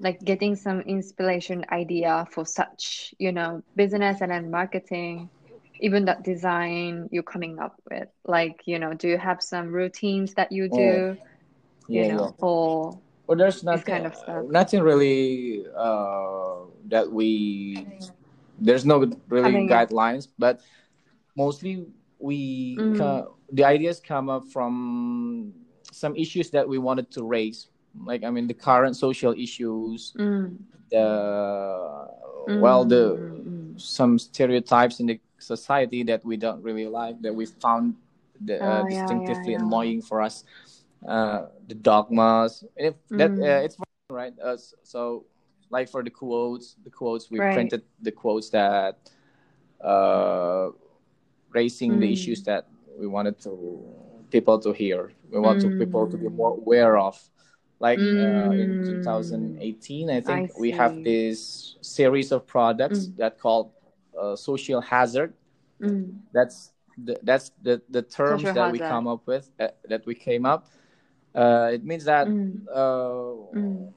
[0.00, 5.30] like getting some inspiration idea for such, you know, business and then marketing,
[5.80, 8.08] even that design you're coming up with?
[8.24, 11.16] Like, you know, do you have some routines that you Oh, do,
[11.92, 12.38] you Yeah, know, yeah.
[12.38, 14.44] or Well, there's this nothing, kind of stuff?
[14.50, 16.56] nothing really uh,
[16.88, 17.86] that we.
[18.58, 20.60] There's no really Having guidelines, but
[21.36, 21.86] mostly
[22.18, 22.94] we Mm.
[22.94, 25.52] co- the ideas come up from
[25.92, 27.68] some issues that we wanted to raise.
[27.96, 30.56] Like I mean, the current social issues, Mm,
[30.90, 32.06] the
[32.54, 33.80] well, the mm, mm.
[33.80, 37.94] some stereotypes in the society that we don't really like that we found
[38.44, 39.64] the, uh, Oh, yeah, distinctively yeah, yeah.
[39.64, 40.44] annoying for us
[41.06, 43.42] uh, the dogmas if that Mm.
[43.42, 43.76] uh, it's
[44.10, 45.24] right uh, so
[45.70, 47.52] like for the quotes the quotes we Right.
[47.54, 48.98] printed the quotes that
[49.82, 50.70] uh,
[51.52, 52.12] raising the Mm.
[52.12, 52.66] issues that
[52.98, 53.82] we wanted to
[54.30, 56.36] people to hear we want to people to be Mm.
[56.36, 57.18] more aware of
[57.80, 58.86] like uh, in Mm.
[58.86, 63.16] 2018 i think I we have this series of products Mm.
[63.16, 63.70] that called
[64.20, 65.32] uh, social hazard
[65.80, 66.20] Mm.
[66.32, 68.88] that's the, that's the, the terms Social that we hazard.
[68.88, 70.68] come up with uh, that we came up
[71.34, 72.62] uh, it means that Mm.
[72.70, 73.92] uh, Mm.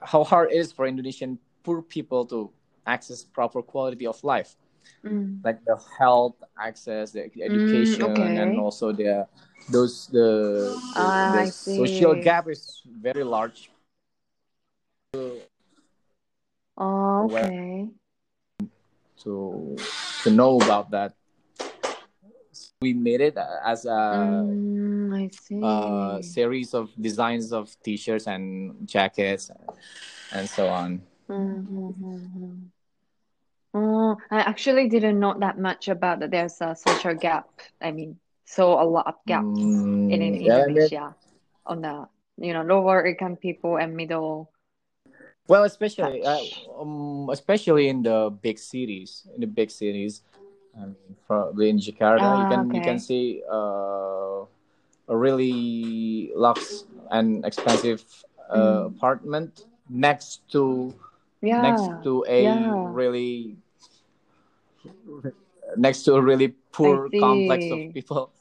[0.00, 2.50] how hard it is for indonesian poor people to
[2.86, 4.54] access proper quality of life
[5.04, 5.42] Mm.
[5.44, 8.36] like the health access the education okay.
[8.38, 9.26] and also the
[9.70, 10.28] those the,
[10.94, 13.70] the, Ah, the social gap is very large
[16.80, 17.88] Oh, Where- okay.
[19.24, 19.76] To
[20.22, 21.14] to know about that
[22.80, 26.22] we made it as a Mm, I see.
[26.22, 29.50] series of designs of t-shirts and jackets
[30.32, 32.66] and so on Mm-hmm.
[33.74, 36.30] Oh, I actually didn't know that much about that.
[36.30, 37.48] There's a social gap.
[37.80, 41.14] I mean, so a lot of gaps in, in Mm, yeah, Indonesia
[41.66, 44.50] on the you know lower income people and middle
[45.48, 46.44] Well, especially uh,
[46.78, 50.22] um, especially in the big cities, in the big cities,
[50.76, 54.44] um, probably in Jakarta, you Ah, can you can see uh,
[55.08, 58.04] a really lux and expensive
[58.50, 58.94] uh, Mm.
[58.94, 60.94] apartment next to
[61.56, 63.56] next to a yeah, really
[65.76, 68.32] next to a really poor complex of people.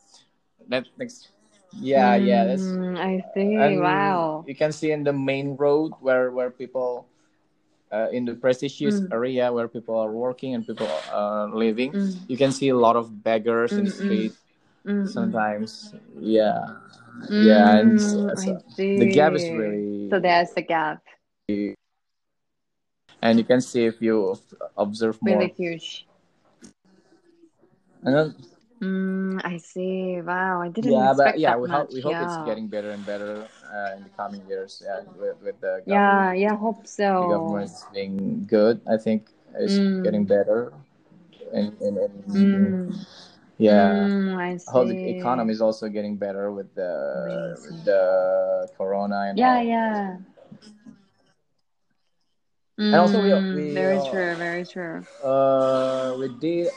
[0.68, 1.30] That next,
[1.74, 3.56] yeah, yeah, that's Mm, I see.
[3.58, 4.44] and Wow.
[4.48, 7.06] you can see in the main road where where people
[7.92, 12.14] uh, in the prestigious Mm, area where people are working and people are living mm,
[12.28, 14.34] you can see a lot of beggars in mm, the mm, street
[14.86, 15.10] mm, mm.
[15.10, 16.68] sometimes yeah
[17.30, 18.62] yeah and s- Mm, so
[18.98, 21.04] the gap is really So there's the gap,
[23.22, 24.36] and you can see if you
[24.78, 25.40] observe more.
[25.40, 26.06] really huge.
[28.04, 28.36] and then,
[28.82, 30.22] Mm, I see.
[30.22, 33.48] Wow, I didn't yeah but yeah we hope we hope it's getting better and better
[33.74, 36.34] uh, in the coming years yeah with, with the Yeah, government.
[36.34, 36.86] yeah, hope
[37.20, 37.70] the government so.
[37.70, 40.74] is being good i think it's getting Mm, better
[41.54, 43.06] and, and, and mm,
[43.58, 44.08] yeah.
[44.08, 49.40] Mm, I how the economy is also getting better with the with the corona and
[49.40, 49.64] Yeah, all.
[49.64, 50.18] yeah.
[52.92, 55.06] and also we Mm, we very uh, true, very true.
[55.24, 56.70] uh we did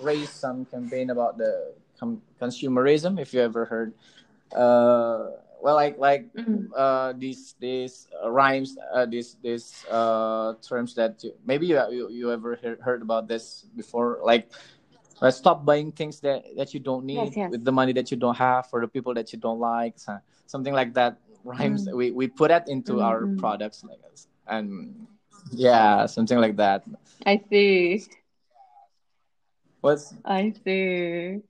[0.00, 3.92] raise some campaign about the com- consumerism if you ever heard.
[4.54, 5.30] Uh
[5.62, 11.22] well like like Mm, uh these these uh, rhymes uh these these uh terms that
[11.22, 14.20] you, maybe you, you you ever heard, heard about this before.
[14.22, 14.50] Like
[15.20, 17.50] uh, stop buying things that that you don't need yes.
[17.50, 20.20] with the money that you don't have for the people that you don't like so-
[20.46, 23.98] something like that rhymes Mm, we we put that into mm, our products like
[24.46, 25.06] and
[25.52, 26.84] yeah something like that.
[27.26, 28.04] I see.
[29.80, 31.40] What's I see.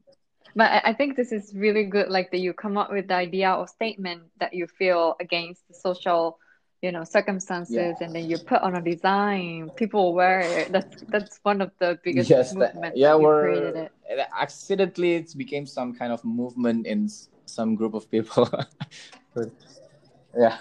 [0.54, 3.14] But I I think this is really good, like that you come up with the
[3.14, 6.38] idea or statement that you feel against the social,
[6.82, 10.72] you know, circumstances, and then you put on a design, people wear it.
[10.72, 13.92] That's that's one of the biggest yes that, yeah that created we're it.
[14.08, 17.08] it accidentally it became some kind of movement in
[17.46, 18.48] some group of people
[19.34, 19.50] But,
[20.36, 20.56] yeah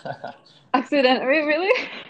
[0.74, 1.72] Accident, really?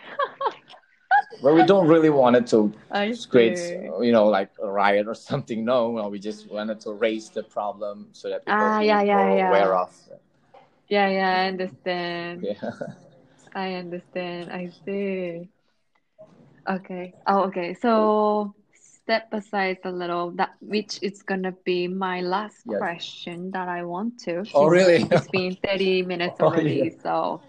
[1.41, 3.89] but we don't really want it to I create see.
[4.01, 7.43] you know like a riot or something no no we just wanted to raise the
[7.43, 9.91] problem so that people Ah, be yeah, yeah, aware of
[10.89, 12.41] Yeah, yeah, I understand.
[12.41, 12.71] yeah
[13.53, 14.51] I understand.
[14.51, 15.49] I see.
[16.69, 17.15] Okay.
[17.27, 17.73] Oh, okay.
[17.73, 23.67] So step aside a little, that which is gonna be my last yes question that
[23.67, 26.89] I want to, oh really it's been 30 minutes oh yeah already.
[26.89, 27.41] So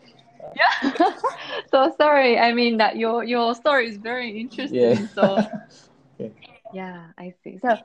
[0.55, 0.93] yeah.
[1.71, 2.39] So sorry.
[2.39, 5.09] I mean that your your story is very interesting yeah interesting.
[5.15, 5.45] So
[6.15, 6.33] okay.
[6.71, 7.59] yeah, I see.
[7.59, 7.79] So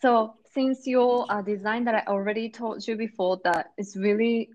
[0.00, 4.50] so since your uh, design that I already told you before that is really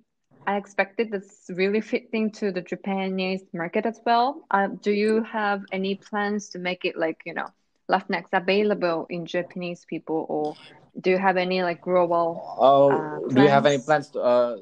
[0.48, 4.44] I expected this really fitting to the Japanese market as well.
[4.52, 7.48] Uh, do you have any plans to make it like, you know,
[7.90, 10.58] Latinx available in Japanese people, or
[11.02, 12.44] do you have any like global
[12.90, 14.58] uh, oh do you have any plans plans to uh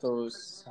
[0.00, 0.66] to s-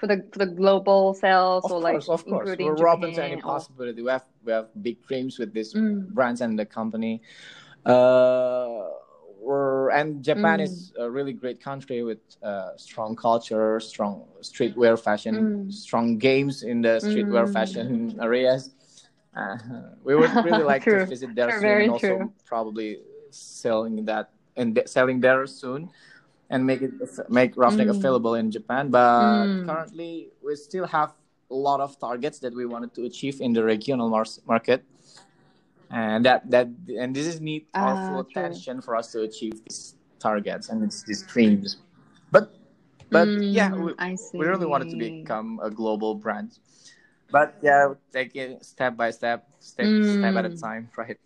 [0.00, 2.56] for the for the global sales Of or like course, of course.
[2.58, 4.02] We're open to any Japan or possibility.
[4.02, 7.20] We have we have big dreams with these mm, brands and the company.
[7.84, 8.88] Uh,
[9.40, 14.98] we're and Japan mm, is a really great country with uh, strong culture, strong streetwear
[14.98, 17.52] fashion, mm, strong games in the streetwear mm.
[17.52, 18.70] fashion areas.
[19.36, 19.56] Uh,
[20.02, 22.98] we would really like to visit there soon and also probably
[23.30, 25.88] selling that and selling there soon
[26.50, 26.92] and make it
[27.30, 28.90] make Roughneck Mm, available in Japan.
[28.90, 29.64] But mm.
[29.64, 31.14] currently, we still have
[31.50, 34.84] a lot of targets that we wanted to achieve in the regional mar- market,
[35.90, 38.28] and that that and this is need our full true.
[38.30, 41.76] attention for us to achieve these targets and it's these dreams.
[42.30, 42.52] But
[43.10, 46.58] but yeah, Mm, we, I we really wanted to become a global brand.
[47.30, 51.18] But yeah, take it step by step, step step at a Mm, time, right?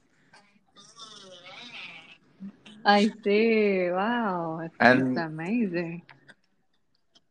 [2.84, 3.90] I see.
[3.90, 6.02] Wow, I And amazing.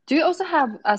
[0.07, 0.93] Do you also have a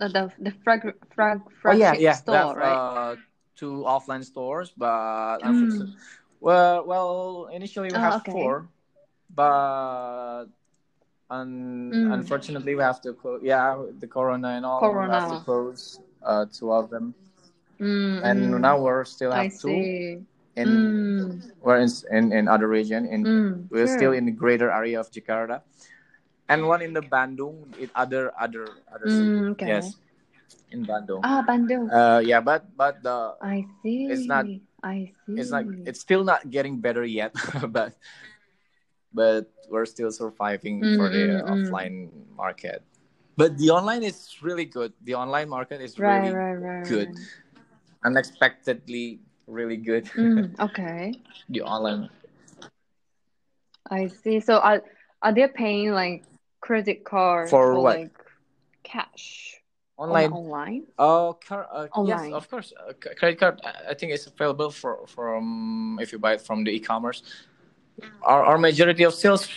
[0.00, 0.80] uh, the the frag
[1.14, 2.82] frag frag oh yeah, yeah, store, have right?
[2.86, 3.16] uh
[3.56, 5.94] two offline stores, but Mm.
[6.40, 8.30] well, well, initially we Oh, have okay.
[8.30, 8.68] four,
[9.34, 10.46] but
[11.30, 12.10] un- Mm.
[12.10, 13.40] unfortunately we have to close.
[13.42, 15.38] Yeah, the corona and all, we have to Corona.
[15.38, 17.14] close uh two of them,
[17.80, 18.62] Mm, and mm.
[18.62, 20.24] now we're still I have two see.
[20.56, 24.70] In Mm, we're in in, in other region in mm, we're still in the greater
[24.70, 25.62] area of Jakarta,
[26.48, 29.06] and one in the Bandung, in other other other.
[29.06, 29.66] Mm, okay.
[29.68, 29.96] Yes,
[30.72, 31.20] in Bandung.
[31.24, 31.90] Ah, Bandung.
[31.90, 34.46] Uh, yeah, but but the I see it's not
[34.82, 35.34] I see.
[35.38, 37.34] It's like it's still not getting better yet,
[37.68, 37.94] but
[39.12, 41.50] but we're still surviving for Mm, the mm, mm.
[41.52, 41.94] offline
[42.36, 42.82] market.
[43.36, 44.92] but the online is really good.
[45.04, 46.88] The online market is Right, really right, right.
[46.88, 47.10] good.
[48.04, 50.06] unexpectedly really good.
[50.16, 51.14] Mm, okay.
[51.48, 52.08] the online.
[53.90, 54.40] I see.
[54.40, 54.82] So are
[55.22, 56.24] are they paying like
[56.60, 57.96] credit card For or what?
[57.98, 58.16] like
[58.82, 59.60] cash
[59.98, 60.32] on Online.
[60.32, 60.82] online?
[60.98, 62.72] Oh, car, uh, yes, of course.
[62.76, 66.64] Uh, credit card, I I think it's available for from if you buy it from
[66.64, 67.22] the e-commerce.
[68.22, 69.48] Our, our majority of sales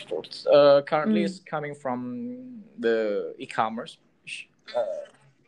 [0.48, 1.26] uh, currently Mm.
[1.26, 3.98] is coming from the e-commerce.
[4.76, 4.86] Uh,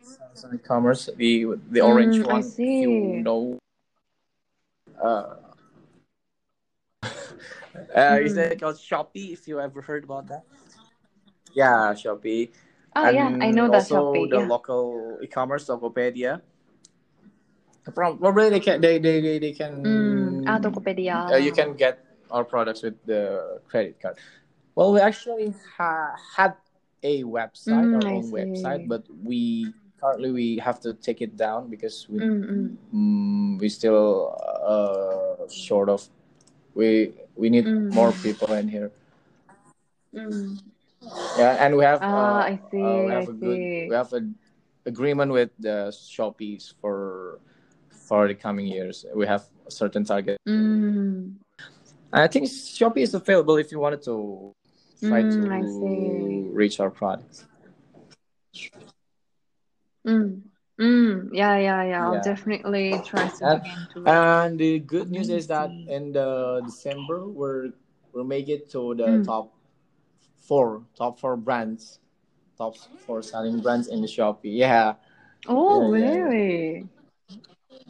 [0.03, 2.41] Samsung e-commerce, the the orange Mm, I one.
[2.41, 2.91] If you
[3.23, 3.57] know.
[5.01, 5.35] Uh,
[7.95, 9.33] uh, is it called Shopee?
[9.33, 10.43] If you ever heard about that?
[11.53, 12.49] Yeah, Shopee.
[12.95, 14.29] Oh yeah, I know that also Shopee.
[14.29, 14.47] the Yeah.
[14.47, 16.41] local e-commerce Tokopedia.
[17.95, 20.43] Prob- Probably they can they they they, they can Mm.
[20.47, 21.33] Ah, Tokopedia.
[21.33, 24.17] uh, you can get our products with the credit card.
[24.75, 26.55] Well, we actually ha- had
[27.03, 31.37] a website, Mm, our I own website, but we currently we have to take it
[31.37, 33.59] down because we Mm, mm.
[33.61, 34.33] we still
[34.65, 36.09] uh short of
[36.73, 37.93] we we need Mm.
[37.93, 38.91] more people in here.
[40.15, 40.57] Mm.
[41.37, 43.93] Yeah, and we have Ah, uh, I see, uh, we I have a good we
[43.95, 44.35] have an
[44.85, 47.39] agreement with the Shopees for
[47.89, 49.05] for the coming years.
[49.15, 50.37] We have a certain target.
[50.47, 51.37] Mm.
[52.11, 54.51] I think Shopee is available if you wanted to
[54.99, 57.45] try Mm, to reach our products.
[60.07, 60.41] Mm.
[60.79, 61.29] Mm.
[61.31, 62.05] Yeah, yeah, yeah.
[62.05, 62.21] I'll Yeah.
[62.23, 64.09] definitely try to And, look into it.
[64.09, 67.69] and the good news is that in the December we're
[68.13, 69.25] we'll make it to the Mm.
[69.25, 69.53] top
[70.41, 71.99] four top four brands,
[72.57, 72.75] top
[73.05, 74.57] four selling brands in the Shopee.
[74.57, 74.95] Yeah,
[75.47, 76.23] Oh, yeah, yeah.
[76.23, 76.87] really?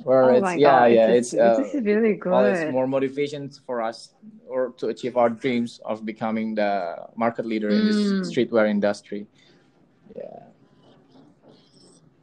[0.04, 2.46] where Oh it's my yeah God, yeah this it's is, uh, this is really well,
[2.46, 4.14] it's more motivation for us
[4.48, 8.20] or to achieve our dreams of becoming the market leader in this Mm.
[8.28, 9.28] streetwear industry.
[10.16, 10.51] Yeah.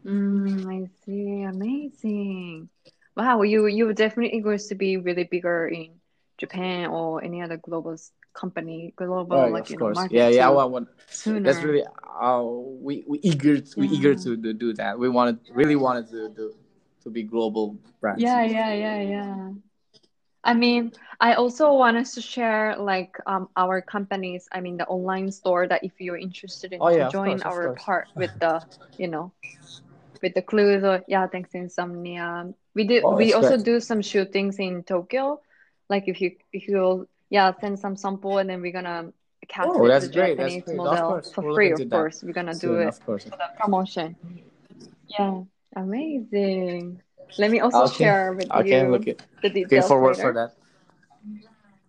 [0.08, 1.42] Mm, I see.
[1.42, 2.68] Amazing.
[3.16, 6.00] Wow, you you definitely going to be really bigger in
[6.38, 7.96] Japan or any other global
[8.34, 9.98] company, global Right, like of you know course.
[10.00, 10.48] market Yeah, yeah.
[10.48, 10.86] too Well,
[11.44, 14.98] that's really uh, we we eager we eager to, to do that.
[14.98, 16.54] We wanted really wanted to do
[17.02, 18.22] to be global brands.
[18.22, 19.50] Yeah, yeah, yeah, yeah.
[20.44, 24.86] I mean, I also want us to share like um our companies, I mean the
[24.86, 28.08] online store that if you're interested in Oh to yeah, of join course, our part
[28.14, 28.62] with the,
[28.98, 29.32] you know,
[30.22, 32.52] with the clues or yeah, Thanks Insomnia.
[32.74, 33.64] We do Oh, we also great.
[33.64, 35.40] do some shootings in Tokyo.
[35.88, 39.12] Like if you if you'll yeah, send some sample and then we're gonna
[39.48, 40.08] cast Oh, the great.
[40.08, 40.76] That's Japanese great.
[40.76, 42.22] Model for we'll free, of course.
[42.22, 43.24] We're gonna do it Of course.
[43.24, 44.16] for the promotion.
[45.08, 45.42] Yeah,
[45.76, 47.02] amazing.
[47.38, 48.04] Let me also Okay.
[48.04, 49.22] share with Okay, you look it.
[49.42, 50.54] the Looking details forward for that.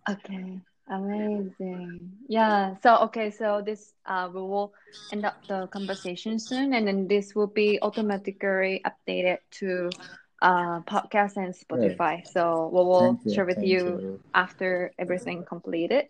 [0.08, 0.60] Okay,
[0.90, 2.12] amazing.
[2.28, 4.74] Yeah, so okay, so this uh we will
[5.12, 9.94] end up the conversation soon, and then this will be automatically updated to
[10.42, 11.54] uh podcast and.
[11.54, 12.26] Spotify.
[12.26, 14.20] So we will share with you you.
[14.34, 16.06] after everything completed.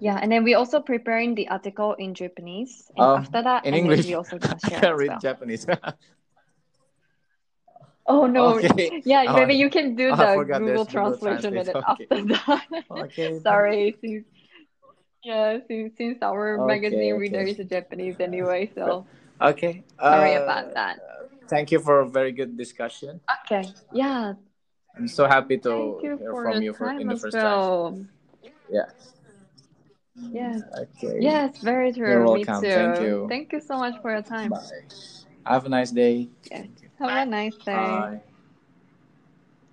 [0.00, 3.74] Yeah, and then we also preparing the article in Japanese, and Um, after that, in
[3.74, 5.20] English, we also I gonna share can't read well.
[5.20, 5.66] Japanese.
[8.08, 9.00] Oh no, okay.
[9.04, 11.84] yeah, Oh, maybe you can do the Google Google translation then Okay.
[11.88, 12.84] after that.
[12.90, 13.38] Okay.
[13.42, 14.24] Sorry, since
[15.24, 16.66] yeah, since since our Okay.
[16.66, 19.06] magazine reader is Japanese anyway, so
[19.40, 19.82] Okay.
[20.00, 20.98] sorry Uh, about that.
[21.48, 23.20] thank you for a very good discussion.
[23.44, 24.34] Okay, yeah,
[24.96, 28.08] I'm so happy to hear from you for in the first time.
[28.70, 28.86] Yeah.
[30.32, 31.20] Yes, Okay.
[31.20, 32.08] yes, very true.
[32.08, 32.34] You're true.
[32.34, 32.64] Me welcome.
[32.70, 33.04] Thank too.
[33.04, 33.26] you.
[33.28, 34.50] Thank you so much for your time.
[34.50, 34.60] Bye.
[35.46, 36.28] Have a nice day.
[36.50, 36.68] You.
[36.98, 38.08] Have a nice day.
[38.08, 38.22] Bye.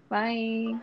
[0.10, 0.82] Bye.